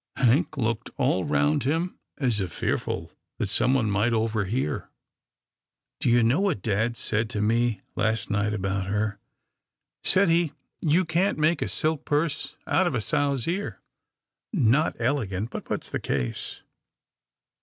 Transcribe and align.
Hank 0.15 0.57
looked 0.57 0.89
all 0.97 1.25
round 1.25 1.61
him, 1.61 1.99
as 2.17 2.39
if 2.41 2.51
fearful 2.51 3.11
that 3.37 3.49
someone 3.49 3.91
might 3.91 4.13
overhear. 4.13 4.89
Do 5.99 6.09
you 6.09 6.23
know 6.23 6.41
what 6.41 6.63
dad 6.63 6.97
said 6.97 7.29
to 7.29 7.39
me 7.39 7.81
last 7.95 8.31
night 8.31 8.51
about 8.51 8.87
her? 8.87 9.19
Said 10.03 10.27
he,' 10.29 10.53
You 10.81 11.05
can't 11.05 11.37
make 11.37 11.61
a 11.61 11.69
silk 11.69 12.03
purse 12.03 12.55
out 12.65 12.87
of 12.87 12.95
a 12.95 12.99
sow's 12.99 13.47
ear 13.47 13.79
'—Not 14.51 14.95
elegant, 14.97 15.51
but 15.51 15.65
puts 15.65 15.91
the 15.91 15.99
case." 15.99 16.63